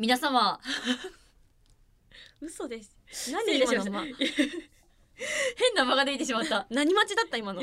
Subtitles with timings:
[0.00, 0.58] 皆様。
[2.40, 2.96] 嘘です。
[3.06, 3.90] 失何礼しました。
[3.90, 4.16] 今の間
[5.56, 6.66] 変な間が出てしまった。
[6.70, 7.60] 何待ちだった今の？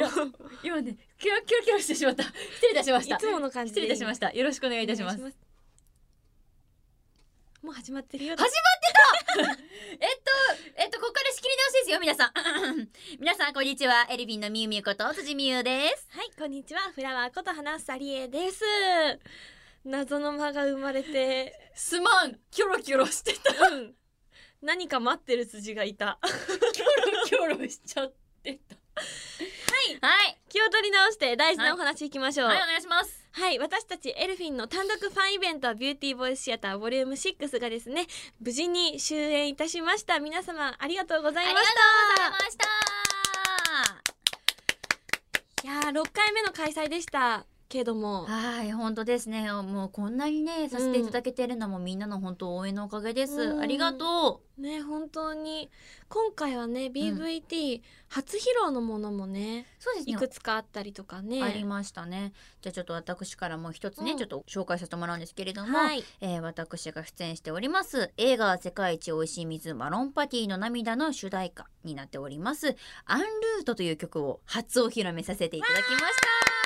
[0.62, 2.22] 今ねキョロキョロキョロしてしまった。
[2.22, 3.16] 失礼いたしました。
[3.16, 4.32] いつもの感じ失礼いたしました。
[4.32, 5.18] よろしくお願いいたします。
[7.64, 8.36] もう始まってるよ。
[8.38, 8.50] 始まっ
[9.48, 9.64] てた。
[10.06, 10.32] えっと
[10.76, 12.34] えっとここから仕切り直しですよ皆さん。
[13.20, 14.06] 皆さんこんにちは。
[14.12, 16.06] エルヴィンのみゆみゆこと辻みゆです。
[16.12, 16.82] はいこんにちは。
[16.94, 18.64] フラワーこと花さりえです
[19.88, 21.72] 謎の間が生まれて。
[21.74, 22.36] すまん。
[22.52, 23.70] キョロキョロしてた。
[23.70, 23.94] うん。
[24.62, 26.20] 何か待ってる辻がいた。
[26.74, 28.76] キョロキョロしちゃってた。
[28.76, 29.02] は
[29.90, 30.00] い。
[30.02, 30.38] はい。
[30.50, 32.48] 気を取り直して大事なお話いきましょう。
[32.50, 32.58] はい。
[32.58, 33.26] お願いします。
[33.32, 38.08] はい、私たちエルフィンの単独ファンイベントビューティーボイスシアターボリューム6がですね
[38.40, 40.20] 無事に終演いたしました。
[40.20, 42.66] 皆様ありがとうございましありがとうございました。
[45.62, 48.26] たいやー6回目の開催でしたけども。
[48.26, 49.52] はい本当ですね。
[49.52, 53.60] もうこんなにねさせていただけてるのもみんなの本当応援のおかげです、うん。
[53.62, 55.70] ありがとね本当に。
[56.10, 61.44] 今回はね BVT 初披露のものもね、うそうですいくつかあったりとかね。
[61.44, 62.34] ありましたね。
[62.62, 64.18] じゃあちょっと私からもう一つね、うん。
[64.18, 66.04] ちょっと紹介させてもらうんですけれども、はい。
[66.22, 76.04] えー私が出演しております映画「世界一おいしい水マロンパティの涙」の主題歌になっております「アンルート」という曲を初お披露目させていただきまし
[76.52, 76.57] た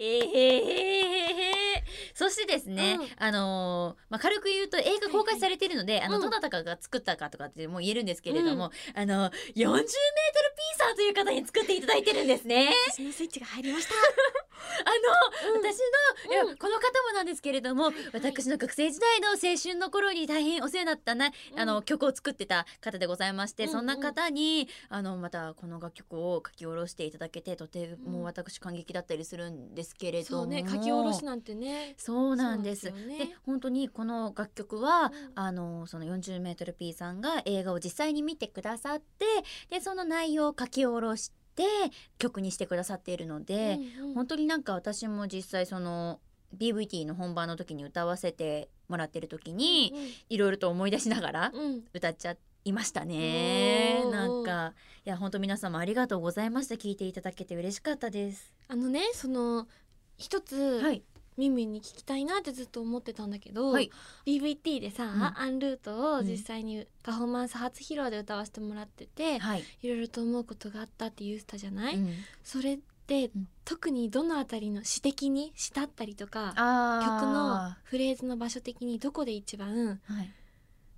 [0.00, 12.70] ええそしてですね、あのまあ、軽く言うと映画公開されているので、あのどなたかが作ったかとかってもう言えるんですけれども、あの40メートルピーサーという方に作っていただいてるんですね。
[12.90, 13.94] 私のスイッチが入りました
[15.46, 15.62] の、うん。
[15.62, 15.78] 私
[16.26, 16.56] の、いやうん。
[16.56, 21.60] この方もなんですけれども、はい私の学生時代の青春の頃に大変お世話になったな、うん。
[21.60, 31.94] あの曲を作ってた方でございまして、うんそんな方にあのまたこの楽曲を書き下ろしていただけてとても私感激だったりするんですけれども、そうね書き下ろしなんてね。
[31.98, 32.84] そうなんです。
[32.84, 35.32] でそうなんで本当にこの楽曲は、うん。
[35.34, 39.24] あのその 40m P さんが映画を実際に見てくださって
[39.70, 41.45] でその内容を書き下ろして
[42.18, 44.14] 曲にしてくださっているので、うんうん。
[44.14, 46.20] 本当になんか私も実際その
[46.56, 49.92] BVT の本番の時に歌わせてもらってる時に
[50.28, 51.62] いろいろと思い出しながらうん。
[51.62, 54.04] うん歌っちゃいましたね。
[54.10, 54.74] なんか
[55.04, 56.74] いや本当皆様ありがとうございました。
[56.74, 58.52] 聞いていただけて嬉しかったです。
[58.68, 59.68] あのねその
[60.16, 61.02] 一つ、はい
[61.36, 63.90] ミミに聞きたいなってずっと思ってたんだけど、はい。
[64.26, 65.38] BVT でさ、ん。
[65.38, 72.10] アンルートをうん実際にパフォーマンス初披露で歌わせてもらってて、はい、いろいろと思うことがあったって言ってたじゃない、うん。
[72.42, 73.48] それって、うん。
[73.64, 76.54] 特にどのあたりの詩的に詩だったりとか
[77.04, 80.32] 曲のフレーズの場所的にどこで一番はい。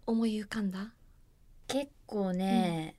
[0.06, 0.92] 思い浮かんだ？
[1.66, 2.94] 結構ね、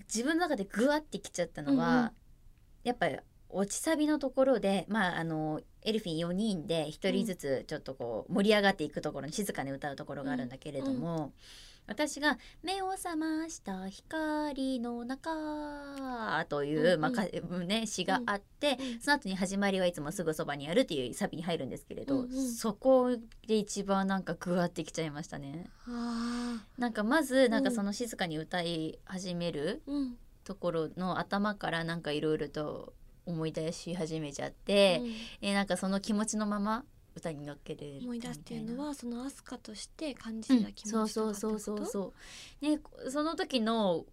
[0.00, 2.10] 自分の中でグワってきちゃったのは、うんうん。
[2.84, 3.16] やっぱり
[3.54, 11.32] 落ちサビのところでまああのエルフィン4人で1人ずつちょっとこう盛り上がっていくところに静かに歌うところがあるんだけれども、
[11.86, 17.00] 私が「目を覚ました光の中」という、うんうん。
[17.00, 17.24] まあか
[17.66, 22.52] ね、詩があって、うんその後に始まりはいつもすぐそばにあるっていうサビに入るんですけれど、うんうん。
[22.52, 23.10] そこ
[23.46, 25.70] で一番なんかグワってきちゃいましたね。
[25.86, 27.76] あなんかまずなんかうん。
[27.76, 29.82] その静かに歌い始める
[30.44, 32.94] ところの頭からなんかいろいろと
[33.26, 35.02] 思い出し始めちゃって、
[35.40, 36.84] えなんかその気持ちのまま
[37.16, 41.58] 歌に乗っけれる思い出すっていうのはそのアスカとして感じた気そう持ちとそうかってこと？
[41.58, 42.12] そうそうそ
[42.62, 42.80] うね
[43.10, 44.04] その時の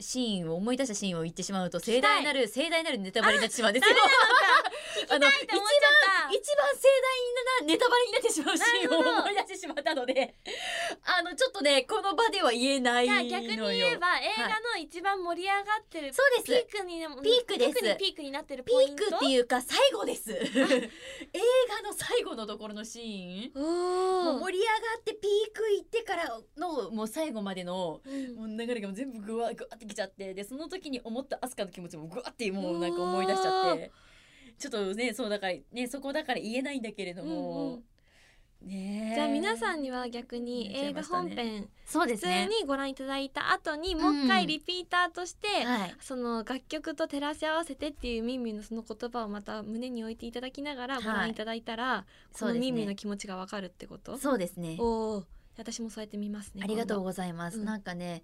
[0.00, 3.94] シーンを思い出したシーンを言ってしまうと盛大なる盛大なるネタバレになってしまうんですよ。
[5.08, 5.56] あの一番
[6.32, 6.88] 一番盛
[7.60, 10.34] 大なネタバレになってしまうシーンを思い出してしまったので
[11.04, 13.28] あのちょっとねこの場では言えないのよ。
[13.28, 16.44] じゃあ逆に言えば映画の一番盛り上がってる、そうです。
[16.44, 17.74] ピークにピークです。
[17.74, 19.04] 特にピークになってるピポイント？
[19.04, 20.32] ークっていうか最後です。
[20.32, 20.40] 映
[21.68, 24.24] 画の最後のところのシーン。
[24.24, 28.34] もう盛り上がってピーク行ってからのもう最後までのうん。
[28.34, 33.90] もう流れが全部グワグワってきちゃってでその時に思ったアスカの気持ちもグワってもうなんか思い出しちゃって
[34.58, 37.84] ちょっとねそうだからねそこだから言えないんだけれども、うんうん
[38.62, 39.14] ねえ。
[39.14, 42.48] じゃあ皆さんには逆に映画本編普通そうですね。
[42.48, 45.94] にご覧いただいた後にもう一回リピーターとして、はい。
[46.00, 51.04] その楽曲と照らし合わせてっていうミンミンのその言葉をまた胸に置いていただきながらはい。
[51.04, 54.16] ご覧いただいたら、このミンミンの気持ちがわかるってこと？
[54.16, 54.78] そうですね。
[54.80, 55.24] おお
[55.58, 57.66] 私もそうやって見ますねありがとう今ございます、うん。
[57.66, 58.22] なんかね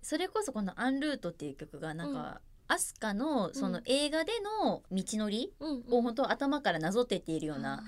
[0.00, 4.32] それこそこの「アンルート」っていう曲がなんか、アスカのその映画で
[4.62, 5.52] の道のり
[5.90, 7.84] を本当頭からなぞってっているようあな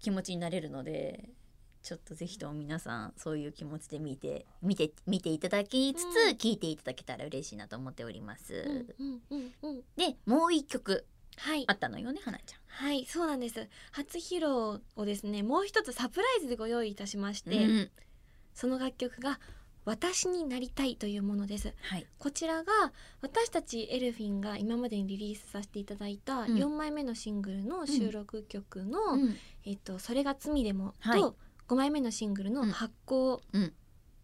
[0.00, 1.30] 気持ちになれるので
[1.84, 6.36] ちょっとぜひとも皆さんそういう気持ちで見て見て見ていただきつつうん。
[6.36, 8.54] 聞いていただけたら嬉しいなと思っております。
[8.98, 9.82] ーうんうんうんうん。
[9.96, 11.06] でもう一曲
[11.36, 11.64] はい。
[11.68, 12.86] あったのよね花ちゃん。
[12.86, 13.68] はいそうなんです。
[13.92, 17.90] 初披露をですねもう一つサプライズでご用意いたしまして、うん。
[18.54, 19.38] その楽曲が
[19.84, 21.74] 私になりたいというものです。
[21.82, 22.06] はい。
[22.18, 22.72] こちらが
[23.20, 26.54] 私たちエルフィンが今までにリリースさせていただいたうん。
[26.56, 29.36] 4枚目のシングルの収録曲の「うん。
[29.64, 31.20] えっと、それが罪でも」はい。
[31.20, 31.36] と
[31.68, 33.72] 5枚目のシングルのうん「発行うん」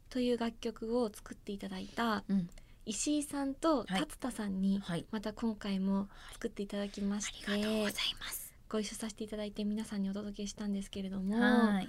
[0.09, 2.49] という楽曲を作っていただいたうん。
[2.87, 4.01] 石井さんとはい。
[4.01, 5.07] 達田さんにはい。
[5.11, 8.51] また今回も作っていただきまあしりがとうごてざいます。
[8.69, 11.89] ご一緒させていただいて皆さんにお届けしたんですけれどもはい。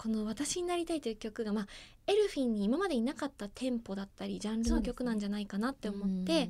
[0.00, 1.66] この「私になりたい」という曲が、まあ、
[2.06, 6.48] エルフィンに今までいなかったテンポだったりジャンルの曲なんじゃないかなって思って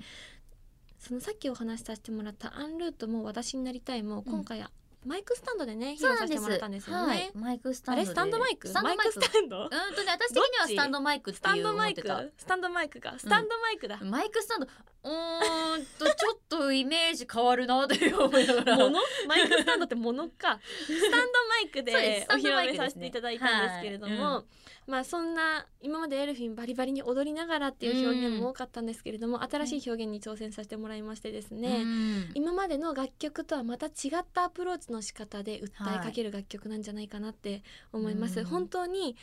[1.01, 4.65] そ,、のさっきお話しさせてもらった「アンルート」も「私になりたい」も今回、
[5.07, 6.41] マイクスタンドでね披そうなんです。
[6.41, 7.13] 露させてもらったんですよね。
[7.13, 7.31] はい。
[7.35, 8.03] マイクスタンドで。
[8.03, 8.69] あれスタンドマイク？
[8.69, 9.03] スタンドマイク？
[9.03, 9.63] マイクスタンド？
[9.63, 9.81] うんとね
[10.13, 12.03] 私的にはスタンドマイクっスタンドマイク。
[12.03, 13.15] スタンドマイクか。
[13.17, 14.67] スタンドマイクだ、マイクスタンド。
[15.03, 18.77] うーんとちょっとイメージ変わるなという思いながら。
[18.77, 20.61] ものマイクスタンドってものか。
[20.85, 24.45] スタンドマイクでお披露目させていただいたんですけれども、はい
[24.91, 32.31] まあそんな今までエルフィンバリバリに踊りながらっていう表現も多かったんですけれども、新しい表現に挑戦させてもらいましてですね、うん。
[32.35, 38.47] 今までの楽曲とはまた違ったアプローチの仕方で訴えかける楽曲なんじゃないかなって思います、うん。
[38.47, 39.17] 本当に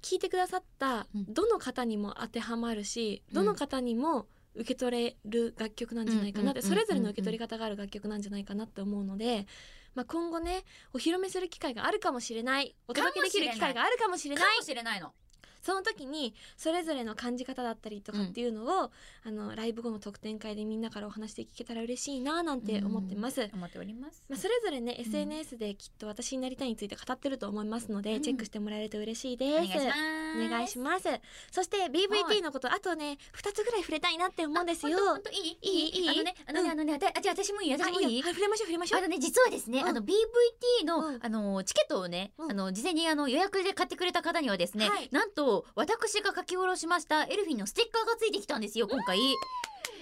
[0.00, 1.26] 聴いてくださったうん。
[1.28, 3.34] どの方にも当てはまるし、うん。
[3.34, 6.66] どの方にも受け取れる楽曲なんじゃないかなって、うん。
[6.66, 9.46] それぞれの受け取り方がある楽曲なんじゃないかなって思うので、
[9.94, 12.76] まあ、今後ねお披露目する機会があるかもしれない。
[12.88, 14.44] お届けできる機会があるかもしれない。
[14.44, 15.00] かもしれない。
[15.00, 15.12] の。
[15.62, 18.90] その時にそれぞれの感じ方だったりとかっていうのを、
[19.24, 23.50] あのライブ後の特典会でみんなからお話で聞けたら嬉しいななんて思ってます。
[23.52, 24.22] 思っております。
[24.28, 25.00] まあ、それぞれね、ん。
[25.00, 28.22] SNS できっと私になりたいについて語ってると思いますので、うん。
[28.22, 29.50] チェックしてもらえると嬉しいおです。
[29.56, 29.98] 願いします。
[30.46, 31.08] お願いします。
[31.50, 34.98] そして BVT のこと、あとね2つぐらい触れたいなって思うんですよ。
[34.98, 35.58] 本当いい？
[35.60, 36.00] いい？
[36.02, 36.08] いい？
[36.08, 36.70] あのねあのね、うん。
[36.70, 37.74] あのねあたあじゃあ私もいい？
[37.74, 38.22] あ私もいい？
[38.22, 39.00] 触れましょう触れましょう。
[39.00, 39.88] あのね実はですね、うん。
[39.88, 41.18] あの BVT の、うん。
[41.20, 42.50] あのチケットをね、うん。
[42.50, 45.08] あの事前にあの予約で買ってくれた方にはですね、はい。
[45.12, 49.18] なんと私が書き下ろしましたエルフィンのステッカーがついてきたんですよ今回。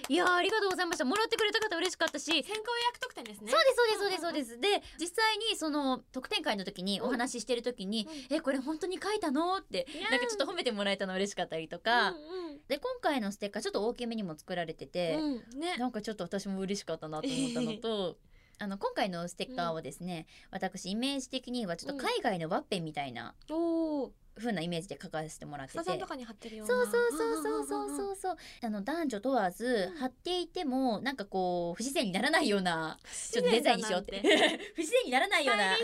[0.09, 1.05] いやーありがとうございました。
[1.05, 2.57] もらってくれた方嬉しかったし、先行予
[2.87, 3.51] 約特典ですね。
[3.51, 15.59] そうですそうですそうですうんそうで実際にその特典会の時にお話ししてる時に「えこれ本当に書いたの?」ってなんかちょっと褒めてもらえたの嬉しかったりとか、うんで今回のステッカーちょっと大きめにも作られてて、うんうん。
[15.59, 15.75] ね。
[15.77, 18.17] なんかちょっと私も嬉しかったなと思ったのと
[18.59, 24.11] あの今回のステッカーをですね、私イメージ的にはちょっと海外のワッペンみたいなおお。
[24.39, 25.79] 風なイメージで書かせてもらってて。
[25.79, 26.73] スタジャンとかに貼ってるような。
[26.73, 28.15] そうそうそうそうそうそう。
[28.15, 29.99] そうあの男女問わずうん。
[29.99, 34.21] 貼っていてもなんかこう不自然にならないようなちちょっとデザインにしようって。
[34.75, 35.75] 不自然にならないような。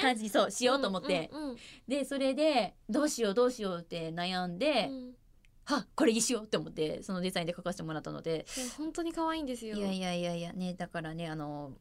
[0.00, 0.24] 感じ。
[0.24, 5.16] にそうしようと思って、うんうんうんでそれでどうしようどうしようって悩んで、うん。
[5.64, 8.46] はこれにしようって思ってそのデザインで書かせてもらったので。
[8.76, 9.76] 本当に可愛いんですよ。
[9.76, 11.76] いやいやいやいやねだからねあの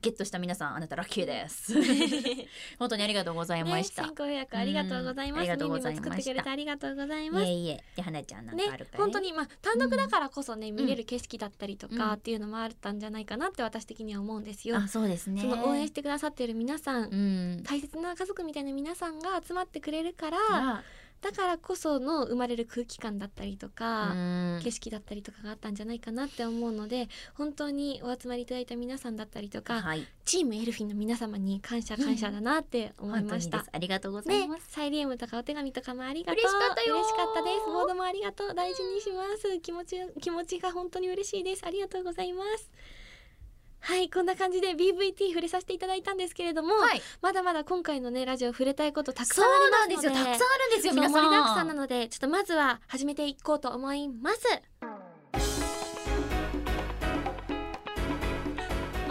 [0.00, 1.74] ゲットした皆さんあなたラッキーです。
[2.78, 5.44] 本当にありがとうございました、ね、予約ありがとうございます。
[5.44, 7.44] うんありがとうございまし作ってくれてありがとうございます。
[7.44, 10.76] いえいえで花ちゃんなんねかあるか、い、本当にまあ単独だからこそね、ん。
[10.76, 11.98] 見れる景色だったりとうん。
[11.98, 14.76] かっていうのもあったんじゃないかなって私的には思うんですよ。
[14.76, 15.40] あそうですね。
[15.40, 17.62] その応援してくださっている皆さん、うん。
[17.64, 20.82] 大切な家族みたいな皆さんが集まってくれるから、あ
[21.20, 24.60] だからこその生まれる空気感だったりとか、うん。
[24.62, 30.06] 景色だったりとかがあったんじゃないかなって思うので本当にお集まりいただいた皆さんだったりとか、はい。
[30.24, 33.64] チームエルフィンの皆様に感謝感謝だなって思いました。
[33.64, 36.40] すありがとうございねます、、サイリウムとかお手紙とかもありがとう。
[36.40, 36.98] 嬉しかったよー。
[36.98, 37.66] 嬉しかったです。
[37.66, 38.54] ボードもありがとう。
[38.54, 39.60] 大事にします。
[39.60, 41.64] 気持ち気持ちが本当に嬉しいです。
[41.64, 42.70] ありがとうございます
[43.80, 47.02] はいこんな感じで BVT 触れさせていただいたんですけれども、はい。
[47.22, 51.24] まだまだ今回のねラジオ触れたいことたくさそんあうなんでますのでよたくさんあるんですよそう皆さん。
[51.24, 54.38] 盛りだくさんなのでちょっとまずは始めていこうと思います。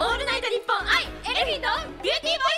[0.00, 1.68] ールナイトニッポン愛エルフィンの
[2.02, 2.44] ビューティーボ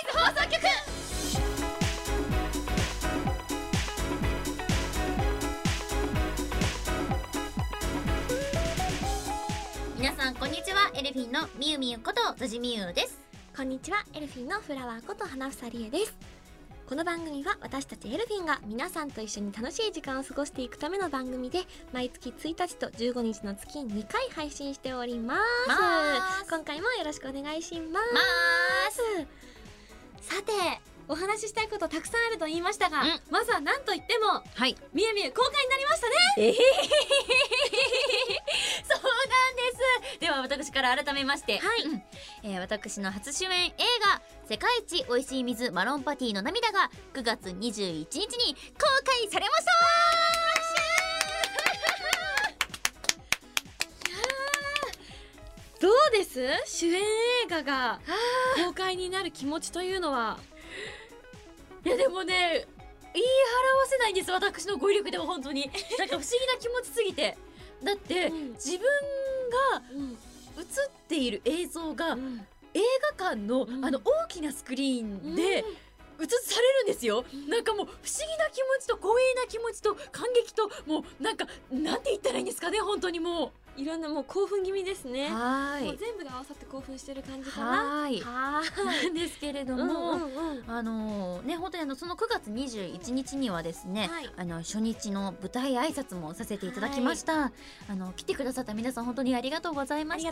[11.01, 13.17] エルフィンのみゆみゆこと辻みゆです。
[13.57, 14.05] こんにちは。
[14.13, 16.15] エルフィンのフラワーこと花房理恵です。
[16.87, 25.41] この番組は私たちエルフィンが皆さんと一緒に楽しい時間を過ごしていくための番組で毎月1日と15日の月に2回配信しております。
[26.47, 28.13] 今回もよろしくお願いします。
[28.13, 28.21] ま
[30.21, 30.35] す。
[30.35, 30.51] さて
[31.11, 33.19] お話ししたいことたくさんあると言いましたが、うん。
[33.29, 34.77] まずは何と言ってもはい。
[34.93, 36.13] みゆみゆ公開になりましたね。
[36.37, 36.55] えへへへへ
[38.87, 39.09] そうな
[39.51, 39.61] んで
[40.13, 40.19] す。
[40.21, 41.81] では私から改めましてはい。
[41.83, 42.03] うん。
[42.43, 43.73] えー私の初主演映
[44.05, 48.61] 画「世界一おいしい水マロンパティの涙」が9月21日に公
[49.03, 49.71] 開されました。
[55.81, 56.39] どうです？
[56.67, 57.03] 主演映
[57.49, 57.99] 画が
[58.65, 60.37] 公開になる気持ちというのは？
[61.83, 62.65] いやでもね
[63.13, 63.25] 言い
[63.83, 65.69] 表せないんです私の語彙力でも本当に。
[65.99, 67.37] なんか不思議な気持ちすぎて。
[67.83, 68.51] だって、うん。
[68.53, 68.79] 自分
[69.71, 70.11] がうん。
[70.11, 70.67] 映っ
[71.07, 72.45] ている映像がうん。
[72.73, 72.79] 映
[73.17, 73.83] 画館の、うん。
[73.83, 77.49] あの大きなスクリーンで映されるんですよ、うん。
[77.49, 85.29] なんかもう不思議な気持ちと光栄な気持ちと感激ともうなんかなんて言ったらいいんですかね本当にもいろんなもう興奮気味ですうね。
[85.29, 87.65] はもう全部が合わさって興奮してる感じかな。
[88.01, 88.21] はーい。
[88.21, 90.63] はなんですけれども、うんうんうん。
[90.67, 94.29] あのね本当にあのその9月21日にはですね、はい。
[94.37, 97.51] あの初日の舞台挨拶もさせていただきました、
[97.89, 100.31] あの来てくださった皆さん本当にありがとうございあました。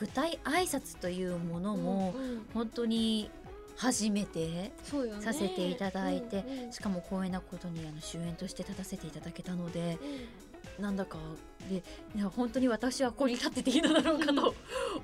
[0.00, 2.46] 舞台挨拶というものも、うんうん。
[2.54, 3.30] 本当に
[3.76, 4.72] 初めて
[5.20, 6.72] させていただいてうんうん。
[6.72, 9.98] しかも光栄なことにあの主演として立たせていただけたので
[10.78, 11.18] なんだか
[11.68, 11.82] で
[12.14, 14.54] いや本当に私はここに立ってていいのだろうかと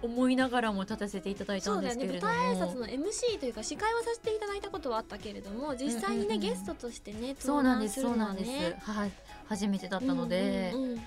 [0.02, 6.40] 思いながらも立たせていただいたんだですけれども、台挨拶の MC というか司会はさせていただいたことはあったけれども実際にね、うんうんうん。
[6.40, 9.12] ゲストとしてねそうなんですそうなんです、はねはい
[9.48, 11.00] 初めてだったので、うんうんうん。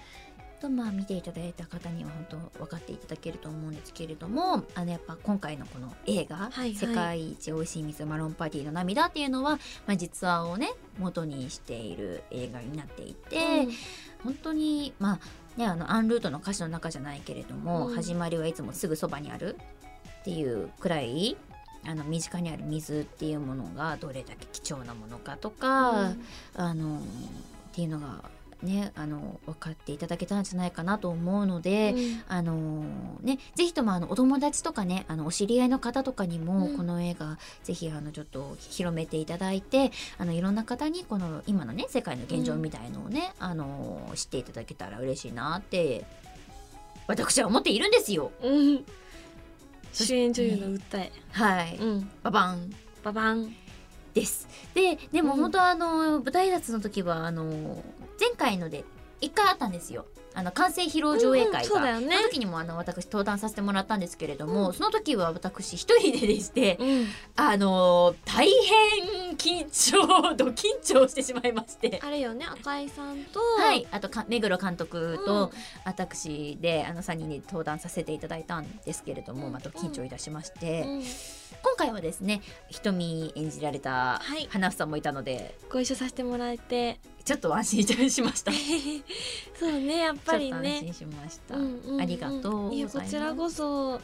[0.63, 6.75] とまあ見ていただいた方には本当分かっていただけると思うんですけれどもあのやっぱ今回のこの映画「はいはい。
[6.75, 13.67] 世界一おいしい水マロンパティの涙」っていうのは、まあ、実話をね元にしている映画になっていて、
[14.23, 17.95] 本当にまあねあのアンルートの歌詞の中じゃないけれども、うん。
[17.95, 19.57] 始まりはいつもすぐそばにある
[20.21, 21.37] っていうくらい
[21.85, 26.13] あの身近にある水っていうものがどれだけ貴重なものかとか、
[26.55, 27.01] あのっ
[27.73, 28.23] ていうのが
[28.63, 31.93] ねあの分かっていただけたんじゃないかなと思うので。
[31.95, 32.23] うん。
[32.27, 32.83] あの
[33.21, 36.77] ね、ぜひともあのお友達とかねあのお知り合いの方とかにもうん。
[36.77, 46.05] この映画、ぜひあのちょっと広めていただいてあのいろんな方にこの今のね世界の現状みたいのをね、あの知っていただけたら嬉しいなって
[47.07, 48.31] 私は思っているんですよ。
[48.41, 48.85] うん。
[49.91, 52.09] 主演女優の訴え、はい、うん。
[52.23, 52.73] ババン。
[53.03, 53.55] ババン。
[54.13, 54.47] です。
[54.73, 55.41] ででもうん。
[55.41, 57.83] 本当はあの舞台挨拶の時はあの
[58.23, 58.85] 前回ので
[59.19, 60.05] 一回あったんですよ。
[60.35, 62.15] あの完成披露上映会が、うんうんね。
[62.17, 67.07] その時にもあの私登壇させてもらったんですけれども、その時は私一人ででして、うん。
[67.35, 71.99] あの大変緊張度緊張してしまいまして。
[72.01, 73.39] あれよね赤井さんと。
[73.39, 75.49] はい、あとか目黒監督と、うん。
[75.85, 81.03] 私であの3人で登壇させていただいたんですけれども、うんまた緊張いたしまして、うん
[81.63, 84.47] 今回はですね瞳演じられたはい。
[84.51, 86.99] 花房もいたので、ご一緒させてもらえて。
[87.25, 88.51] ちょっと安心しました。
[88.51, 89.03] ち
[89.57, 91.55] そうねやっぱょっと安りね心しました。
[91.55, 94.01] うんうんうんありがとういやこちらこそ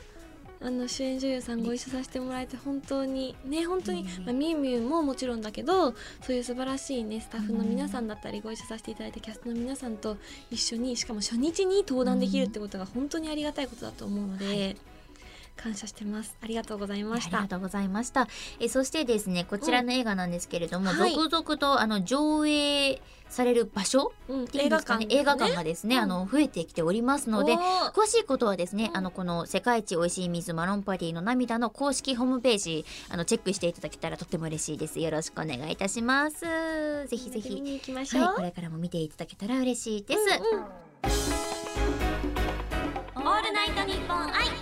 [0.61, 10.17] あの主演女優さんご一緒させてもらえて本当にね本当に、うんまあ、みゆみゆももちろんだけどそういう素晴らしいねスタッフの皆さんだったりご一緒させていただいたキャストの皆さんと
[10.51, 14.75] 一緒にしかも初日に登壇できるってことが本当にありがたいことだと思うので、
[15.61, 16.37] 感謝してます。
[16.41, 17.37] ありがとうございました。
[17.37, 18.27] ありがとうございました。
[18.59, 21.13] えそしてですねこちらの映画なんですけれども、うんはい。
[21.13, 26.01] 続々とあの上映される場所うんっていうんですかね映画館がですね、うん。
[26.03, 28.97] あの増えてきておりますので詳しいことはですね、うん。
[28.97, 34.99] あのこの世界一おいしい水マロンパティの涙の公式ホームページあのチェックしていただけたらとっても嬉しいです。
[34.99, 36.39] よろしくお願いいたします。
[36.41, 40.19] ぜひぜ見ひに行きましょう、はいこれからも見ていただけたら嬉しいです、
[40.53, 40.65] うんうん。
[43.15, 44.58] オールナイトニッポンア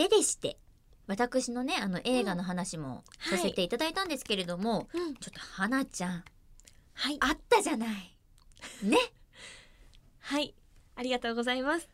[0.00, 0.56] ででして。
[1.06, 5.14] 私のねあの映画の話もさせていただいたんですけれども、うん。
[5.16, 6.24] ちょっと花ちゃん
[6.94, 7.18] はい。
[7.20, 8.16] あったじゃない。
[8.82, 8.96] ね。
[10.20, 10.54] はい、
[10.94, 11.88] ありがとうございます。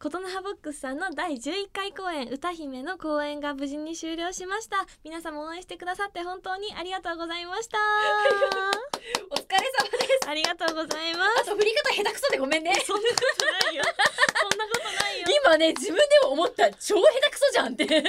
[0.00, 4.86] 琴ノ葉ボックスさんの第11回公演歌姫の公演が無事に終了しました。
[5.04, 7.78] 皆様応援してくださって本当にありがとうございました。
[9.30, 10.28] お疲れ様です。
[10.28, 11.54] ありがとうございます。
[11.54, 12.74] 振り方下手くそでごめんね。
[12.84, 13.84] そんなことないよ。
[14.40, 15.03] そんなことないよ
[15.42, 17.86] 今ね自分でも思った超下手くそじゃんって。
[17.86, 18.08] だか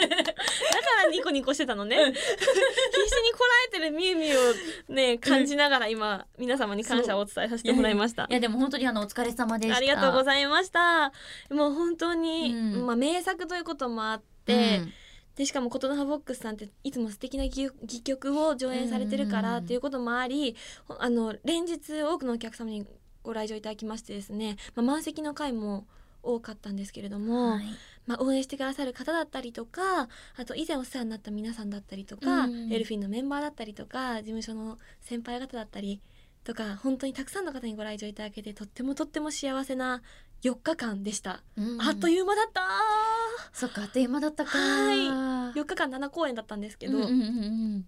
[1.03, 1.96] らニコニコしてたのね。
[1.96, 8.27] 必死にこらえてるミュウミュウをね感じながら今皆様に感謝をお伝えさせてもらいました。
[8.29, 9.77] いやでも本当にあのお疲れ様でした。
[9.77, 11.12] ありがとうごいざいました。
[11.50, 12.86] もう本当に、うん。
[12.86, 14.82] まあ名作ということもあって、
[15.36, 19.63] でしかも琴ノ葉ボックスさんっていつも素敵な戯戯曲を上演されてるからうん。
[19.63, 20.55] っていうこともあり、
[20.88, 22.86] ほあの連日多くのお客様に
[23.24, 25.88] ご来場いただきましてですね、まあ、満席の回も
[26.25, 27.65] 多かったんですけれども、はい。
[28.05, 32.72] まあ、応援してくださる方だったりとかあと以前お世話になった皆さんだったりとか、うん。
[32.72, 36.01] エルフィンのメンバーだったりとか事務所の先輩方だったり
[36.44, 40.03] とか本当にたくさんの方にご来場いただけてとってもとっても幸せな
[40.44, 41.82] 4日間でした、うん。
[41.82, 42.62] あっという間だった
[43.51, 44.58] そっかあっという間だったか。
[44.58, 44.98] はい。
[44.98, 47.13] 4日間7公演だったけけど、うんうんう
[47.77, 47.86] ん。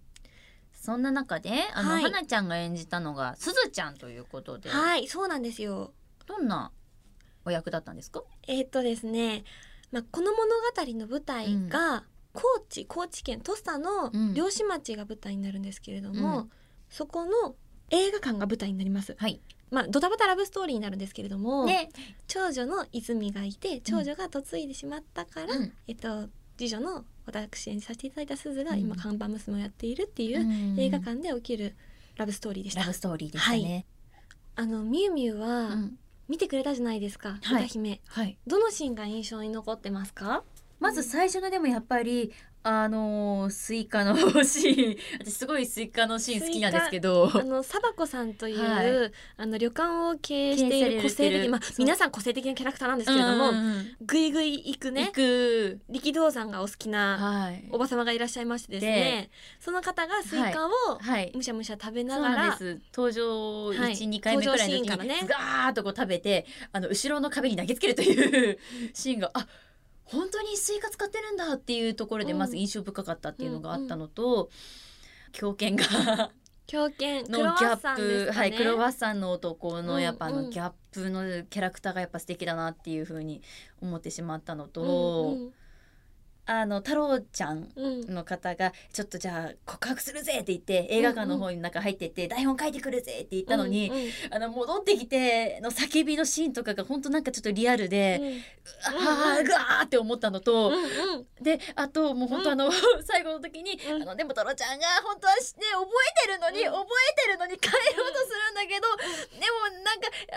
[0.72, 2.02] そんな中であの、はい。
[2.02, 5.92] 花ちゃんが演じたのがすずちゃんということで、はいそうなんですよ。
[6.26, 6.72] どんな
[7.48, 8.22] お役だったんですか？
[8.46, 9.44] えーっとですね、
[9.90, 14.34] まあ、この物語の舞台が高知高知県土佐のうん。
[14.34, 16.50] 漁師町が舞台になるんですけれども、うん。
[16.88, 17.56] そこの
[17.90, 19.16] 映画館が舞台になります。
[19.18, 19.40] はい。
[19.70, 21.88] まあ、ドタバタラブストーリーになるんですけれども、で、
[22.26, 25.72] 長女の泉がいて長女が嫁いでしまったから、うん。
[25.86, 28.80] えっと、次女の私演じさせていただいた鈴がうん。
[28.80, 31.76] 今看板娘をやっているっていう映画館で起きる
[32.16, 32.80] ラブストーリーでした。
[32.80, 33.86] ラブストーリーでしたね。
[34.56, 37.64] あのみゆみゆうはん見てくれたじゃないですか、はい。
[37.64, 38.00] 歌姫。
[38.06, 38.38] はい。
[38.46, 40.44] どのシーンが印象に残ってますか？
[40.78, 42.32] まず最初のでもやっぱり
[42.62, 47.30] あのースイカのシーン私すごいスイカのシーン好きなんですけど。
[47.32, 49.12] あのサバコさんという、はい。
[49.36, 51.42] あの旅館を経営している個性経営されてる。
[51.44, 51.74] 的まあそう。
[51.78, 55.06] 皆さん個性的なキャラクターなんですけれども、うんうんうんぐいぐい行くね。
[55.06, 55.80] 行く。
[55.88, 57.68] 力道山がお好きなはい。
[57.70, 59.30] おば様がいらっしゃいましてですね。
[59.60, 61.32] その方がスイカをはい。
[61.34, 62.80] むしゃむしゃ食べなそうがら、なんです。
[62.94, 63.92] 登場はい。
[63.92, 65.22] 12、回目くらいの時登場シーンからね。
[65.22, 68.58] にガーッとこう食べてあの後ろの壁に投げつけるという
[68.92, 69.46] シーンがあ
[70.10, 72.38] 本当にスイカ使ってるんだっていうところでうん。
[72.38, 74.50] まず印象深かったっていうのがあったのと、
[75.32, 76.30] 狂犬が
[76.66, 83.42] 狂犬クのギャップ、かね、はいクロワッサンの男のやっぱあうんうんのギャップのキャラクターがやっぱ素敵だなっていう風に
[83.80, 85.52] 思ってしまったのと、うん
[86.50, 93.92] あの太郎ちゃんの方がちょっとじゃあ告白するぜって言って映画館の方に中入ってって台本書いてくるぜって言ったのに、
[94.30, 98.40] あの戻ってきての叫びのシーンとかが本当なんかちょっとリアルで、
[98.82, 100.72] ああぐわーって思ったのと、
[101.40, 102.70] であともう本当あの、
[103.04, 104.02] 最後の時に、うん。
[104.02, 106.72] あのでもトロちゃんが本当はね覚えてるのに、うん。
[106.72, 108.88] 覚えてるのに帰ろうとするんだけど、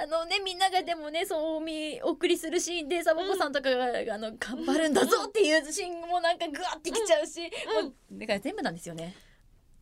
[0.02, 7.42] あのねみんながでもねそうお見送りするシーンでサボ子さんとかが、あの頑張るんだぞっていうシーンもなんかぐわってきちゃうし、
[7.80, 7.86] うん。
[7.86, 9.14] もうだから全部なんですよね。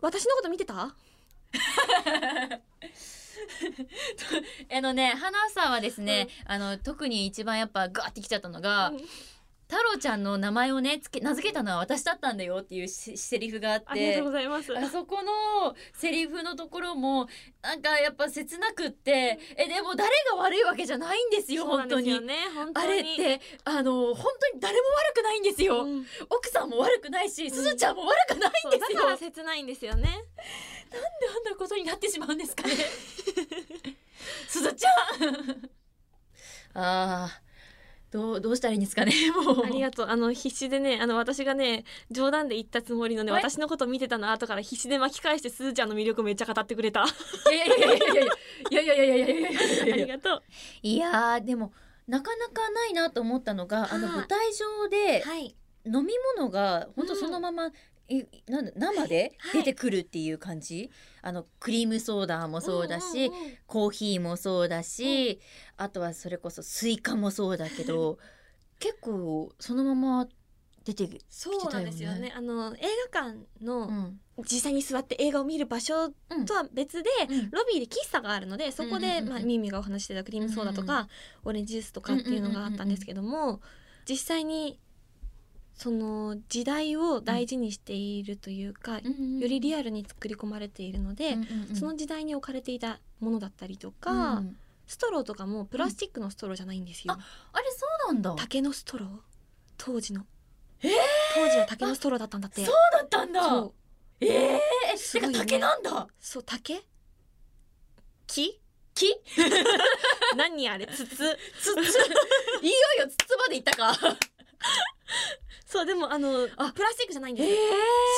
[0.02, 0.94] 私のこと見てた？
[4.72, 9.00] あのね花さんはですね、あの特に一番やっぱグワってきちゃったのが、うん
[9.70, 13.86] 太郎ちゃんの名前をねつけ名付けたのは私だったんだよっていうしセリフがあって。
[13.90, 14.76] ありがとうございます。
[14.76, 17.28] あそこのセリフのところも
[17.62, 22.20] なんかやっぱ切なくってえでも誰が悪いわけじゃないんですよ本当に。
[22.20, 22.34] ね
[22.74, 22.88] あに。
[22.88, 24.80] れってあの本当に誰も
[25.14, 26.06] 悪くないんですよ、うん。
[26.32, 29.00] 奥さんも悪くないし、すずちゃんも悪くないんですよ。
[29.02, 30.26] だから切ないんですよね。
[30.92, 32.74] なんなことになってしまうんですかね。
[34.50, 35.70] すずちゃん。
[36.74, 37.49] あー
[38.12, 39.14] どうどうしたらいいんですかね
[39.46, 39.66] もう。
[39.66, 40.08] ありがとう。
[40.08, 47.06] あの必死でねあの私がね冗談で言ったつもりのねはい私のこと見てたの後から必死で巻き返してすずちゃんの魅力めっちゃ語ってくれた。
[47.52, 50.44] いやいやいやいやいやいやいやいやいやいやいやいやいあやいやりがとう
[50.82, 51.72] いやーでも
[52.08, 57.72] なかなかないなと思ったのがあのはい舞台上ではい飲み物が本当そのまま、
[58.10, 59.62] えなんだ生ではい。
[59.62, 60.90] 出てくるっていう感じ、
[61.22, 63.58] あのクリームソーダもそうだし、んんうん。
[63.68, 65.40] コーヒーもそうだし、
[65.78, 68.18] あとはそれこそスイカもそうだけど
[68.80, 70.28] 結構そのまま
[70.84, 72.34] 出てきそうなんですよね。
[72.36, 72.80] あの映
[73.12, 74.20] 画館の、うん。
[74.44, 77.52] 実際に座って映画を見る場所うんとは別で、うん。
[77.52, 79.30] ロビーで喫茶があるのでそこで、うんうんうんうん。
[79.30, 81.10] まあ、ミミがお話ししてたクリームソーダとか、
[81.44, 83.62] オレンジジュースとかっていうのがあったんですけども、
[84.08, 84.80] 実際に
[85.80, 89.02] その時代を大事にしているというか、よ
[89.48, 91.38] りリアルに作り込まれているので、
[91.74, 94.58] その時代に置かれていたものだったりとか、うん
[94.90, 97.14] ストローとかもプラスチックのストローじゃないんですよ。
[97.14, 98.34] あれそうなんだ。
[98.36, 99.10] 竹のストロー。
[99.78, 100.26] 当時の、
[100.82, 100.92] えー？
[101.36, 102.66] 当時は竹のストローだったんだって。
[102.66, 103.48] そうだったんだ。
[103.48, 103.74] そう。
[104.20, 106.08] ええー、てすごいよねか竹なんだ。
[106.20, 106.82] そう竹？
[108.26, 108.60] 木？
[108.96, 109.22] 木？
[110.36, 111.06] 何あれ筒？
[111.06, 111.18] つつ
[112.66, 113.96] いよいよつつまでいったか
[115.66, 117.68] そうでもあのあプラスチックじゃないんですえよ、自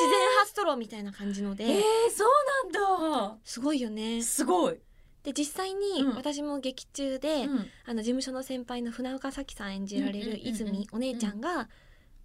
[0.10, 3.38] 然派ストローみたいな感じので、えー、そうなんだ。
[3.44, 4.24] すごいよね。
[4.24, 4.80] すごい、
[5.24, 6.16] で実際にうん。
[6.16, 7.70] 私も劇中で、うん。
[7.86, 11.70] あの事務所の先輩の船岡咲さん演じられる泉お姉ちゃんが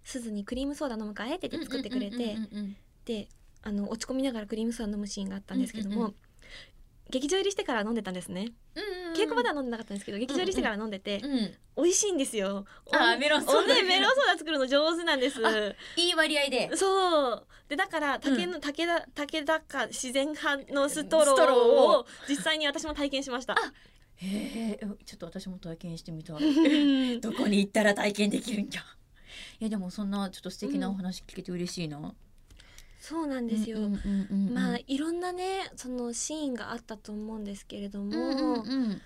[0.03, 1.89] 鈴にクリームソーダ飲むかえって言って作って。
[1.89, 2.37] くれて
[3.05, 3.27] で
[3.63, 6.15] あの落ち込みながらクリームソーダ飲むシーンがあったんですけども、うんうんうん
[7.09, 8.51] 劇場入りしてから飲んでたんですね。
[8.75, 11.83] うんうん稽古場では飲んでなかったんですけど劇場入りしてから飲んでて、うん。
[11.83, 12.65] 美味しいんですよ。
[12.91, 15.45] あおメロンソーダおねメロンソーダ作るの上手なんです。
[15.45, 15.49] あ
[15.95, 16.75] いい割合で。
[16.75, 17.47] そう。
[17.67, 22.05] でだから竹の、武田武田か自然派のストローをを。
[22.29, 23.55] 実際に私も体験しました。
[24.17, 27.13] へえちょっと私も体験してみたい。
[27.13, 28.81] う んどこに行ったら体験できるんじゃ。
[29.59, 32.13] いやでもそんなちょっと素敵なお話聞けて嬉しいな、
[32.99, 33.79] そうなんですよ。
[34.51, 39.01] まあいろんなねそのシーンがあったと思うんですけれども、うんうんうん。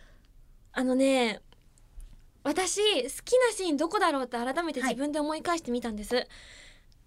[0.74, 1.42] あのね
[2.44, 4.90] 私好きなシーンどこだろうって改めてはい。
[4.92, 6.28] 自分で思い返してみたんです。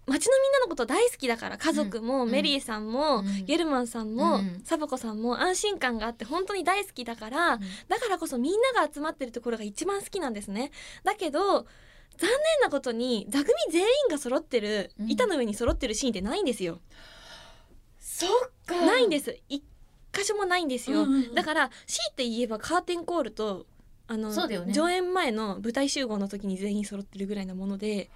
[0.07, 3.45] 町のみんなのこと大好きだから家族も、うんメリーさんも、うん。
[3.45, 4.61] ゲルマンさんも、うん。
[4.63, 10.71] サボコさんも安心感があって本当に大好きだから、だからこそみんなが集まってるところが一番好きなんですね。
[11.03, 11.65] だけど
[12.17, 15.11] 残念なことに座組全員が揃ってる、うん。
[15.11, 16.79] 板の上に揃ってるシーンってないんですよ。
[17.99, 18.29] そっ
[18.65, 18.85] か。
[18.85, 19.37] ないんです。
[19.49, 19.63] 一
[20.13, 21.35] 箇所もないんですよ、うんうんうん。
[21.35, 23.65] だから強いて言えばカーテンコールと
[24.07, 24.73] あの、ね。
[24.73, 28.09] 上演前の舞台集合の時に全員揃ってるぐらいなもので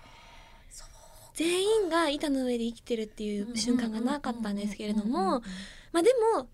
[1.33, 5.41] 全員が板の上で生きてるっていう瞬間がなかったんですけれども
[5.91, 6.47] まあでも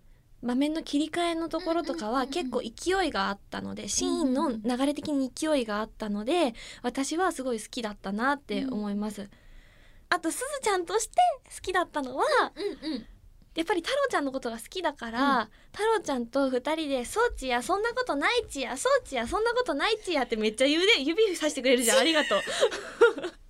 [0.46, 6.54] 場面の切り替えのところとかは結構勢いがあったのでシーンの流れ的に勢いがあったので
[6.84, 9.28] 私はすごい好きだったなって思います。
[10.10, 12.24] あとすずちゃんとして好きだったのは
[12.56, 13.06] うんうん
[13.56, 22.00] やっぱり太郎ちゃんのことが好きだから、太郎ちゃんと二人で「そうちやそんなことないちやそうちやそんなことないちや」ってめっちゃ指で指さしてくれるじゃん。
[22.00, 22.42] ありがとう。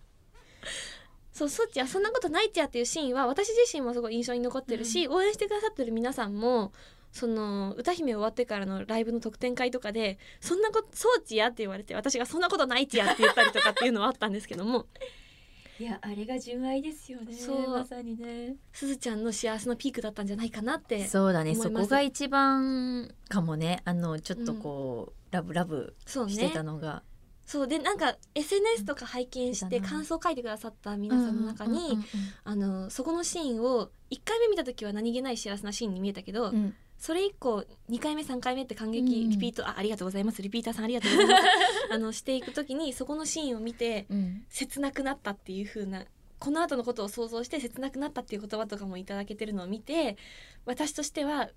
[1.35, 6.71] そうそっちやそんなことないちやっていうシーンは私自身もすごい印象に残ってるし、応援してくださってる皆さんも
[7.11, 14.87] その歌姫終わってからのライブの特典会とかで「そんなことそうちや」って言われて私が「そんなことないちや」って言ったりとかっていうのはあったんですけども。
[15.77, 17.35] いやあれが純愛ですよね
[17.67, 18.55] まさにね。
[18.71, 23.81] すずちゃんの幸せのピークだったんじゃないかなってそうだねそこが一番かもね。
[23.83, 27.03] あのちょっとこう、ラブラブそうしてねたのが
[27.45, 31.99] そうでなんか SNS とか拝見して感想を書いてくださった皆さんの中に、
[32.43, 36.55] あのそこのシーンを1回目見た時は何気ない幸せなシーンに見えたけど、うん。
[36.55, 39.29] うんそれ以降2回目3回目って感激うん。
[39.29, 40.41] リピート、あありがとうございます。
[40.41, 41.43] リピーターさんありがとうございます。
[41.91, 44.45] あのしていく時にそこのシーンを見てうん。
[44.49, 46.05] 切なくなったっていう風な
[46.39, 50.17] この後のことを想像して切なくなったっていう言葉とかもいただけてるのを見て
[50.65, 51.49] 私としては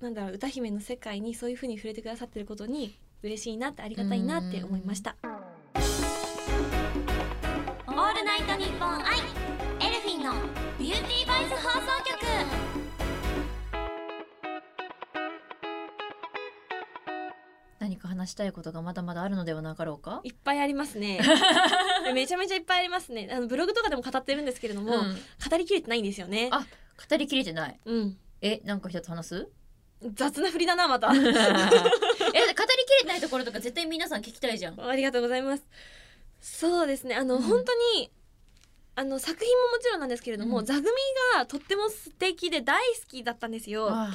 [0.00, 5.16] なんだろう歌姫の世界にそういう風に触れてくださってることに嬉しいなってありがたいなって思いました。
[5.24, 9.18] オールナイトニッポンアイ
[9.80, 10.32] エルフィンの
[10.78, 12.16] ビューティーボイス放送局。
[17.78, 20.20] 何か話したいことがまだまだあるのではなかろうか？
[20.24, 21.20] いっぱいありますね。
[22.14, 23.28] めちゃめちゃいっぱいありますね。
[23.30, 25.14] あのブログとかでも語ってるんですけれども、うん。
[25.50, 26.48] 語りきれてないんですよね。
[26.52, 26.64] あ
[27.10, 27.78] 語りきれてない。
[27.84, 28.16] うん。
[28.40, 29.48] えなんか一つ話す？
[30.14, 31.12] 雑な振りだなまた
[32.34, 32.64] え語りきれ
[33.02, 34.80] てないところとか絶対皆さん聞きたいじゃん。
[34.80, 35.64] ありがとうございます。
[36.40, 37.14] そうですね。
[37.14, 37.42] あの、うん。
[37.42, 38.10] 本当に
[38.96, 40.64] あの作品ももちろんなんですけれども、うん。
[40.64, 40.86] 座組
[41.36, 43.88] がとっても素敵で大好きだったんですよ。
[43.90, 44.14] あ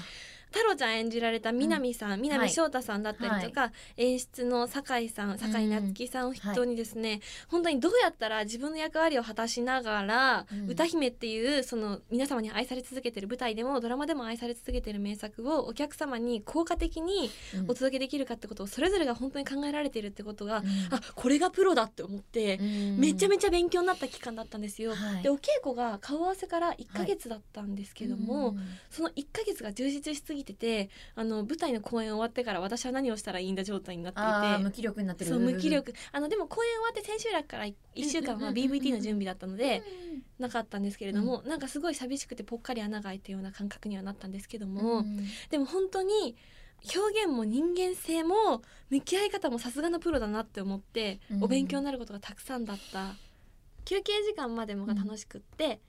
[0.55, 10.69] 太郎ちゃん演じられた南さん、南翔太さんだったりとか、演出の酒井さん酒井夏樹さんを筆頭にですね、本当にどうやったら自分の役割を果たしながら、うん。
[10.69, 17.65] 歌姫っていうその皆様に愛され続けてる舞台でもドラマでも愛され続けてる名作をお客様に効果的にうん。
[17.65, 20.65] お届けできるかってことをそれぞれが本当に考えられてるってことが、うん。
[20.91, 24.95] あこれがプロだって思って、めちゃめちゃ勉強になった期間だったんですよ。
[24.95, 25.23] はい。
[25.23, 28.59] でお稽古が顔合わせから1ヶ月だったんですけども、うん。
[28.89, 34.63] その1ヶ月が充実しすぎててあの舞台の公演終わってから私は何をしたらいいんだ状態になっていて。
[34.63, 35.31] 無気力になってる。
[35.31, 35.93] そう無気力。
[36.11, 37.75] あのでも公演終わって千秋楽から1
[38.09, 39.83] 週間は BVT の準備だったので
[40.39, 45.19] なかったんですけれども、なんかすごい寂しくてぽっかり穴が開いたような感覚にはなったんですけども、うん。
[45.49, 46.35] でも本当に
[46.95, 51.43] 表現も人間性も向き合い方もさすがのプロだなって思って、うん。
[51.43, 53.15] お勉強になることがたくさんだった。
[53.85, 55.79] 休憩時間までもが楽しくって、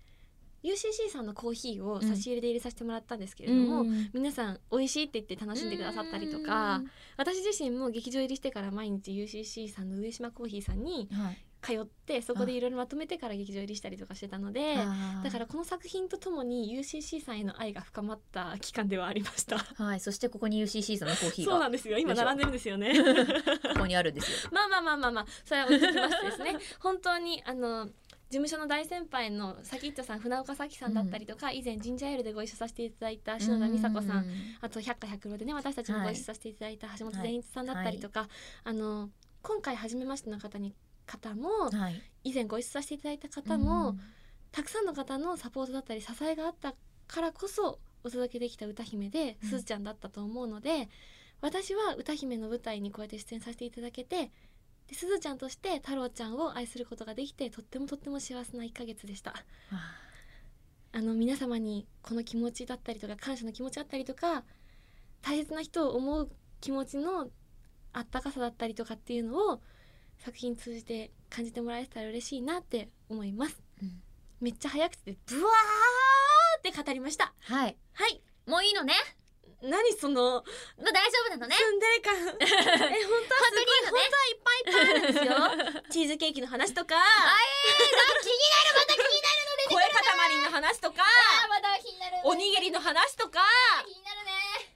[0.67, 6.83] UCC さんのコーヒーを差し入れで入れさせてもらったんですけれども、うん皆さん美味しいって言って楽しんでくださったりとか、
[7.17, 11.39] 私自身も劇場入りしてから毎日 UCC さんの上島コーヒーさんにはい。
[11.67, 14.77] 通ってそこでいろいろまとめてから劇場入りしたりとかしてたので
[15.25, 19.59] だからこの作品とともに UCC さんへの愛が深まった期間ではありました。
[19.59, 20.01] はい。
[20.01, 21.99] そしてここに UCC さんのコーヒーそうながんですよ。
[21.99, 22.93] 今並んでるんですよね。
[23.75, 24.51] ここにあるんですよ。
[24.55, 25.27] まあまあまあまあまあ。
[25.45, 26.57] それは置いときましてですね。
[26.79, 27.93] 本当にあの事
[28.31, 34.27] 務所の大先輩のさきっちょさん船岡咲さんだったりとか、以前ジンジャーエールでご一緒させていただいた篠田美佐子さん、う
[34.61, 38.29] あと百花百郎でね私たちもご一緒させていただいた橋本善一さんだったりとか、
[38.65, 39.11] あの
[39.43, 40.75] 今回初めましての方に
[41.07, 42.03] 方もはい。
[42.25, 43.97] 以前ご一緒させていただいた方も、
[44.51, 46.75] たくさんの方のサポートだったり支えがあった
[47.07, 49.49] からこそお届けできた歌姫でうん。
[49.49, 50.89] すずちゃんだったと思うので、
[51.41, 54.31] 私は歌姫の舞台にこうやって出演させていただけて
[54.89, 59.31] ですずちゃんとして太郎ちゃんを愛することができてとってもとっても幸せな1ヶ月でした。
[59.31, 59.43] あ
[60.93, 64.45] あの皆様にこの気持ちだったりとか感謝の気持ちだったりとか
[65.21, 67.29] 大切な人を思う気持ちの
[67.93, 69.61] あったかさだったりとかっていうのを
[70.19, 73.61] 作品通じて感じてもらえたら嬉しいなって思います。
[73.83, 74.03] うん
[74.39, 77.33] めっちゃ早口でブワーって語りました。
[77.41, 78.23] はいはい。
[78.47, 78.93] もういいのね
[79.63, 81.57] 何そのもう大丈夫なのね。
[81.57, 82.15] ツンデレ感。
[82.21, 82.47] え
[83.05, 85.83] 本当はすごい本当はいっぱいいっぱいあるんですよ。
[85.91, 86.95] チーズケーキの話とか。
[86.95, 89.57] 気になるまた気になるの
[90.27, 91.03] 塊の話とか。
[91.45, 93.41] あまだ気になるおにぎりの話とか。
[93.85, 94.33] 気になるね。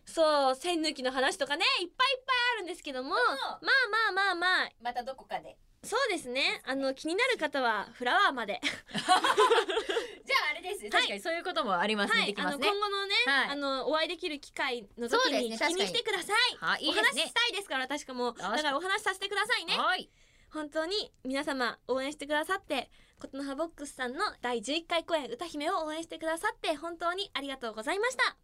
[0.06, 3.14] そう栓抜きの話とかねいっぱいいっぱいあるんですけども。
[3.14, 4.70] まあまあまあまあ。
[4.80, 6.60] またどこかでそうですね。
[6.64, 8.60] あの気になる方はフラワーまで。
[8.62, 12.34] じゃああれです、確かにそういうこともありますね、はい。
[12.36, 13.48] あの今後のね、はい。
[13.48, 15.68] あのお会いできる機会のそう時にですね。
[15.70, 16.56] 気にしてください。
[16.58, 17.22] はいいいお話しですね。
[17.28, 19.78] したいですから確かもうだ確かにからお話しさせてくださいね。
[19.78, 20.10] はい。
[20.52, 22.90] 本当に皆様応援してくださって
[23.20, 28.36] 琴ノ葉ボックスさんの第11回公演歌姫を応援してくださって本当にありがとうございました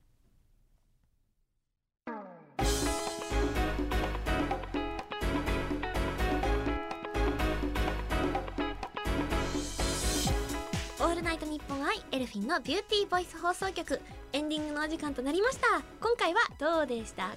[11.16, 14.00] オールナイトニッポンアイエルフィンのビューティーボイス放送局。
[14.34, 15.82] エンディングのお時間となりました。
[15.98, 17.36] 今回はどうでしたか？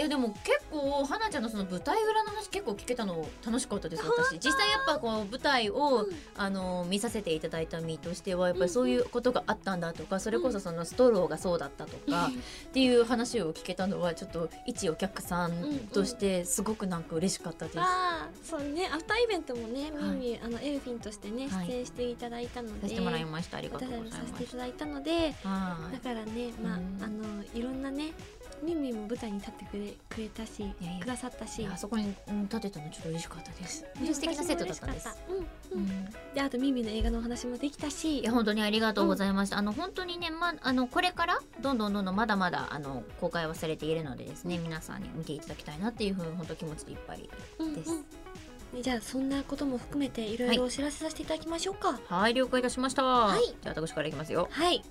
[0.00, 4.38] いやでも結構花ちゃんのその舞台裏の話結構聞けたの楽しかったです私。
[4.42, 6.14] 実際やっぱこう舞台を、うん。
[6.38, 15.52] あの見させていただいた身としてはやっぱりそういうことがあったんだとかそれこそそのストローがそうだったとかっていう話を聞けたのはちょっと一お客さん
[15.92, 17.78] としてすごくなんか嬉しかったです。
[17.78, 20.40] ああそうねアフターイベントもね、はい。
[20.42, 21.66] あのエルフィンとしてねはい。
[21.66, 24.38] 出演していただいたので、させてもらいましたありがとうござい私たちもさせます。
[24.38, 25.92] ていただいたのではい。
[25.92, 26.98] だからねまあうん。
[27.02, 28.12] あのいろんなね
[28.62, 31.66] ミュウミュウも舞台に立ってくれくれたしいやくださったし。
[31.72, 33.86] あそこにうん立てたのちょっと嬉しかったです。
[34.12, 35.08] 素敵なセットだったんです。
[35.08, 35.10] 私も嬉しか。
[35.10, 35.32] った。
[35.32, 35.82] うんううん。
[35.82, 38.20] んであとミュウミュウの映画のお話もできたし。
[38.20, 39.58] いや本当にありがとうございました。
[39.58, 47.30] あの本当にねまあのこれからどんどんどんどんまだまだあの公開はされているのでですね、皆さんに見ていただきたいなっていうふうに本当気持ちでいっぱいです。
[47.58, 47.74] うんうん。
[47.74, 51.98] ねじゃあそんなことも含めていろいろお知らせさせていただきましょうか。
[52.06, 53.02] はい了解いたしました。
[53.02, 53.40] はい。
[53.40, 54.48] じゃあ私からいきますよ。
[54.50, 54.84] はい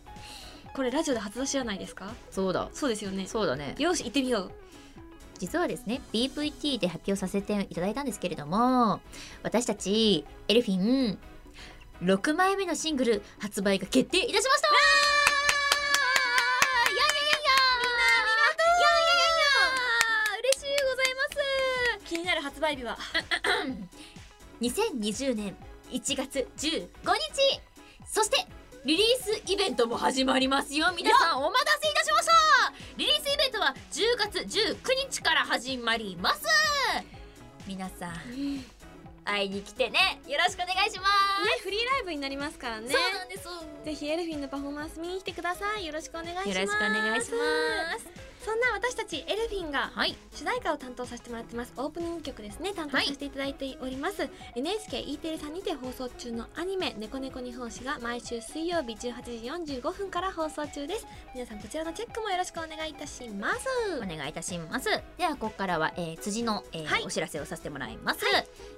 [0.73, 2.11] これラジオで初出しじゃないですか？
[2.31, 2.69] そうだ。
[2.73, 3.25] そうですよね。
[3.27, 3.75] そうだね。
[3.77, 4.51] よし行ってみよう。
[5.39, 8.99] 実はですね BVT で発表させていただいたんですけれども
[9.41, 10.77] 私たちエルフィ
[11.13, 11.17] ン
[12.03, 14.67] 6枚目のシングル発売が決定いたしました。
[14.67, 14.71] い
[16.91, 17.09] やいやいや！
[17.09, 21.23] いやみんなありがとういやいやいやいや嬉しいございま
[22.01, 22.97] す気になる発売日は
[24.61, 25.55] 2020年
[25.91, 27.61] 1月15日
[28.05, 28.45] そして
[28.85, 32.31] リリースイベントも始まりますよ皆さんお待たせいたしました
[32.97, 34.77] リリースイベントは10月19
[35.09, 36.45] 日から始まります。
[37.65, 38.11] 皆さん
[39.23, 40.19] 会いに来てね。
[40.27, 41.05] よろしくお願いしま
[41.57, 42.89] す、フリーライブになりますからね。
[42.89, 43.47] そうなんです。
[43.85, 45.85] ぜひエルフィンのパフォーマンス見に来てください。
[45.85, 46.49] よろしくお願いします。
[46.49, 48.28] よろしくお願いします
[48.73, 50.15] 私たちエルフィンがはい。
[50.33, 51.73] 主題歌を担当させてもらってます。
[51.77, 52.73] オープニング曲ですね。
[52.73, 61.07] 担当させていただいております、NHKE テレさんにて放送中のアニメ「猫猫日本史」が毎週水曜日18時45分から放送中です。
[61.33, 63.67] 皆さんこちらのチェックもよろしくお願いいたします。
[63.97, 64.89] お願いいたします。
[65.17, 67.03] ではここからは、えー辻の、えーはい。
[67.03, 68.25] お知らせをさせてもらいます、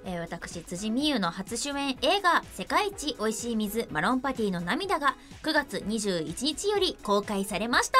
[0.04, 7.98] えー私辻美優の初主演映画「世界一おいしい水マロンパティの涙」が9月21日より公開されました、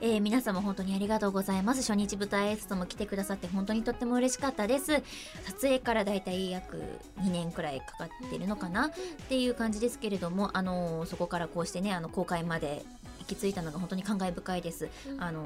[0.00, 1.82] えー皆様本当にありがとうございます。
[1.82, 5.02] 初日舞台挨拶も来てくださって本当にとっても嬉しかったです。
[5.44, 6.82] 撮影からだいたい約
[7.20, 8.86] 2年くらいかかってるのかな？
[8.88, 8.90] っ
[9.28, 12.82] ていう感じですけれども、あのーそこからこうしてねあの公開まで
[13.22, 14.88] 行き着いたのが本当に感慨深いです。
[15.18, 15.42] あの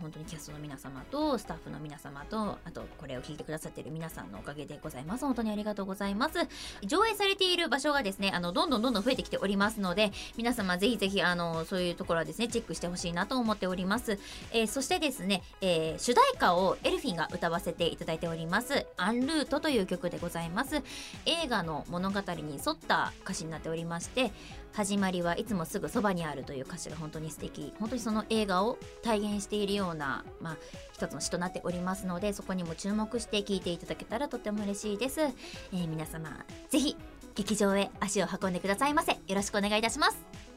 [0.00, 5.24] 本当にキャストの皆様とスタッフの皆様とあとこれを聞いてくださっている皆さんのおかげでございます。
[5.24, 6.38] 本当にありがとうございます。
[6.84, 14.18] 上映されている場所がですねあのどんどんどんどん増えてきておりますので皆様ぜひぜひあのそういうところはですねチェックしてほしいなと思っております、
[14.52, 20.82] えーそしてですね、えー主題歌をエルフィンが歌わせていただいております「アンルート」という曲でございます。
[21.26, 24.32] 映画の物語に沿った歌詞になっておりまして
[24.72, 30.56] 始まりはいつもすぐそばにあるという歌詞が本当に素敵本当にその映画を体現しているような、まあ、
[30.92, 36.96] 一つの詩となっておりますのでそこにも注目して聴いていただけたらとても嬉しいです、えー皆様ぜひ
[37.34, 40.50] 劇場へ足を運んでくださいませよろしくお願いいたします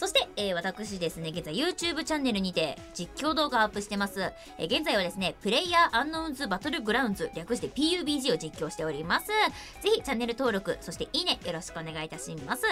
[0.00, 4.32] そして、えー私ですね、現在 YouTube チャンネルにて実況動画をアップしてます。
[4.56, 9.26] えー現在はですね、プレイヤーアンノウンズバトルグラウンズ、略して PUBG を実況しております。
[9.26, 12.62] ぜひチャンネル登録、そしていいね、よろしくお願いいたします。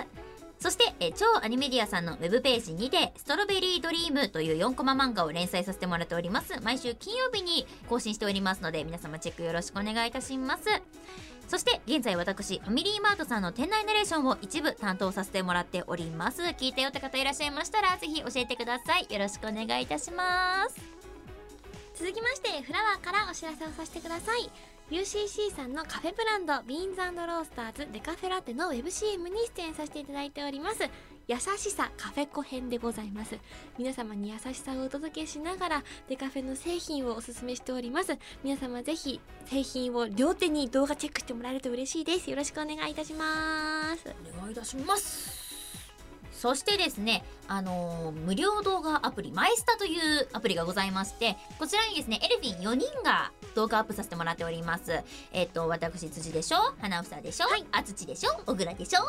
[0.59, 6.61] そして、え超アニメディアさんのウェブページにて、ストロベリードリームという4コマ漫画を連載させてもらっております。
[6.63, 10.65] 毎週金曜日に更新しておりますので、皆様チェックよろしくお願いいたします。
[11.49, 20.77] そして現在私ファミリーマートさんの店内ナレーションを一部担当させてもらっております聞いたよって方いらっしゃいましたらぜひ教えてくださいよろしくお願いいたします
[21.95, 24.51] 続きましてフラワーからお知らせをさせてください
[24.91, 30.89] UCC さんのカフェブランドビーンズロースターズデカフェラテのウェブ CM に出演させていただいております。
[31.27, 33.37] 優しさカフェコ編でございます。
[33.77, 38.17] 皆様に優しさをお届けしながらデカフェの製品をおすすめしております。
[38.43, 42.31] 皆様ぜひ製品を両手に動画チェックしてもらえると嬉しいです。
[42.31, 44.15] よろしくお願いいたします。
[44.39, 45.48] お願いいたします。
[46.39, 55.03] そしてですね、あのー無料動画アプリマイスタというアプリがございましてこちらにですねエルフィン4人が動画アップさせてもらっております。
[55.33, 56.59] えっ、と私辻でしょ？
[56.81, 58.31] 花房でしょ、あつちでしょ？
[58.47, 59.01] 小倉でしょ？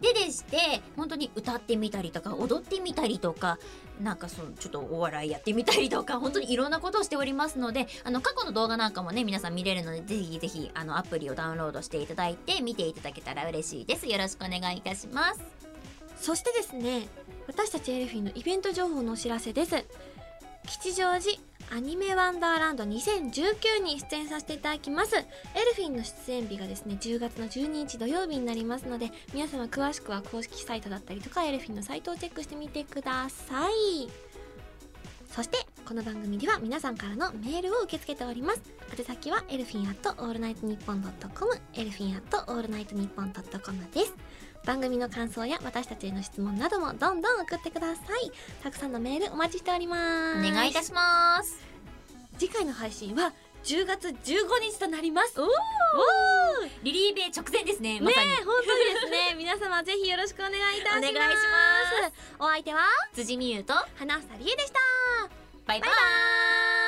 [0.00, 3.58] ででして本当に歌ってみたりとか踊ってみたりとか
[4.00, 14.06] なんかそうちょっとお笑いやってみたりとか本当にいろんなことをしておりますのであの過去の動画なんかもね皆さん見れるのでぜひぜひあのアプリをダウンロードしていただいて見ていただけたら嬉しいです。
[14.06, 15.71] よろしくお願いいたします
[16.22, 17.08] そしてですね
[17.48, 19.84] 私たちエルフィンのイベント情報のお知らせです。
[20.68, 21.36] 吉祥寺
[21.74, 25.16] アニメワンダーランド2019に出演させていただきます。
[25.16, 25.26] エル
[25.74, 34.08] フィンの出演日がですね10月の12日土曜日になりますので皆様詳しくは公式サイトだったりとかエルフィンのサイトをチェックしてみてください。
[35.28, 38.62] そしてこの番組では皆さんからのメールを受け付けております。
[38.96, 44.14] 宛先はエルフィンアットオールナイトニッポンドットコムエルフィンアットオールナイトニッポンドットコムです。
[44.64, 48.30] 番組の感想や私たちへの質問などもどんどん送ってください。
[48.62, 50.52] たくさんのメールお待ちしておりおます。
[50.52, 51.58] 願いいたします。
[52.38, 53.32] 次回の配信は
[53.64, 54.14] 10月15
[54.62, 55.40] 日となります。
[55.40, 55.48] おお
[56.82, 59.34] リリーベ直前ですねまさに、ねえ本当にですね。
[59.38, 61.08] 皆様ぜひよろしくお願いいたします。
[61.10, 61.36] お願いし
[62.02, 62.12] ます。
[62.38, 62.80] お相手は？
[63.14, 63.74] 辻美優と？
[63.96, 64.78] 花房理恵でした。
[65.66, 65.88] バイバイ。
[65.88, 65.96] バイバ
[66.78, 66.81] イ